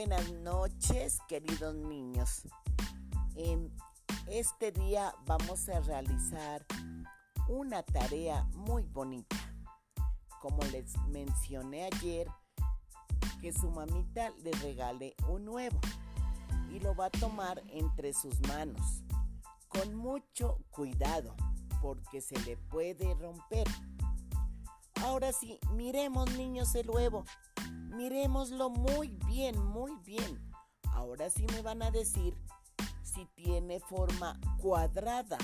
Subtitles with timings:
[0.00, 2.44] Buenas noches, queridos niños.
[3.34, 3.70] En
[4.28, 6.64] este día vamos a realizar
[7.48, 9.36] una tarea muy bonita.
[10.40, 12.26] Como les mencioné ayer,
[13.42, 15.78] que su mamita le regale un nuevo
[16.72, 19.02] y lo va a tomar entre sus manos
[19.68, 21.36] con mucho cuidado
[21.82, 23.68] porque se le puede romper.
[25.02, 27.26] Ahora sí, miremos niños el huevo.
[28.00, 30.50] Miremoslo muy bien, muy bien.
[30.94, 32.34] Ahora sí me van a decir
[33.02, 35.36] si tiene forma cuadrada.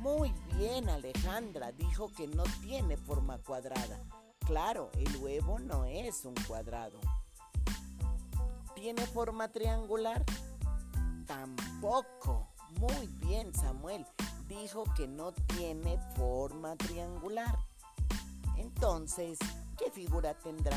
[0.00, 4.00] Muy bien, Alejandra dijo que no tiene forma cuadrada.
[4.40, 6.98] Claro, el huevo no es un cuadrado.
[8.74, 10.24] ¿Tiene forma triangular?
[11.28, 12.48] Tampoco.
[12.80, 14.04] Muy bien, Samuel.
[14.48, 17.56] Dijo que no tiene forma triangular.
[18.56, 19.38] Entonces,
[19.78, 20.76] ¿qué figura tendrá?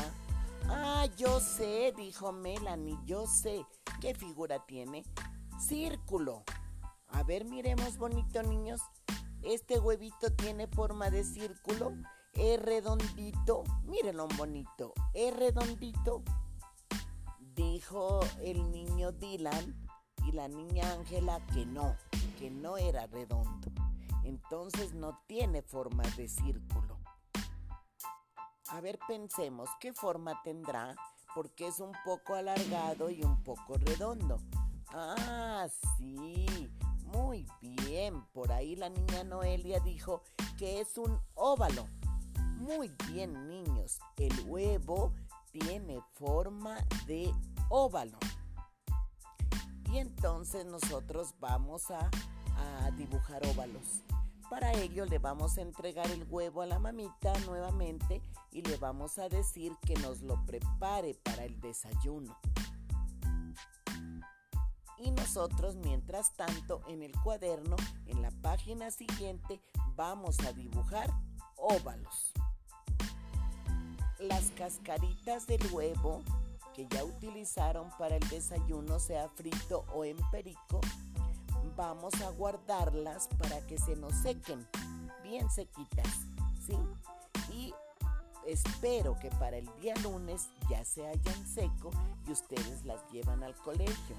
[0.66, 3.64] Ah, yo sé, dijo Melanie, yo sé.
[4.00, 5.04] ¿Qué figura tiene?
[5.58, 6.44] Círculo.
[7.08, 8.80] A ver, miremos bonito, niños.
[9.42, 11.92] Este huevito tiene forma de círculo.
[12.34, 13.64] Es redondito.
[13.84, 14.92] Mírenlo bonito.
[15.14, 16.22] Es redondito.
[17.54, 19.88] Dijo el niño Dylan
[20.26, 21.96] y la niña Ángela que no,
[22.38, 23.72] que no era redondo.
[24.24, 26.87] Entonces no tiene forma de círculo.
[28.78, 30.94] A ver, pensemos qué forma tendrá,
[31.34, 34.38] porque es un poco alargado y un poco redondo.
[34.94, 36.70] Ah, sí,
[37.06, 38.24] muy bien.
[38.32, 40.22] Por ahí la niña Noelia dijo
[40.56, 41.88] que es un óvalo.
[42.58, 43.98] Muy bien, niños.
[44.16, 45.12] El huevo
[45.50, 46.76] tiene forma
[47.08, 47.34] de
[47.70, 48.18] óvalo.
[49.90, 52.08] Y entonces nosotros vamos a,
[52.56, 54.04] a dibujar óvalos.
[54.50, 59.18] Para ello le vamos a entregar el huevo a la mamita nuevamente y le vamos
[59.18, 62.34] a decir que nos lo prepare para el desayuno.
[64.96, 67.76] Y nosotros, mientras tanto, en el cuaderno,
[68.06, 69.60] en la página siguiente,
[69.94, 71.10] vamos a dibujar
[71.56, 72.32] óvalos.
[74.18, 76.22] Las cascaritas del huevo
[76.74, 80.80] que ya utilizaron para el desayuno, sea frito o en perico,
[81.78, 84.66] vamos a guardarlas para que se nos sequen
[85.22, 86.08] bien sequitas,
[86.66, 86.76] ¿sí?
[87.52, 87.72] Y
[88.44, 91.90] espero que para el día lunes ya se hayan seco
[92.26, 94.16] y ustedes las llevan al colegio.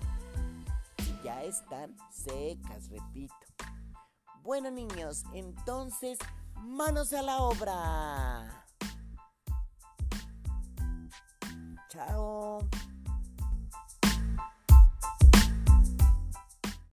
[0.99, 3.35] Y ya están secas, repito.
[4.41, 6.17] Bueno niños, entonces,
[6.55, 8.65] manos a la obra.
[11.89, 12.38] Chao.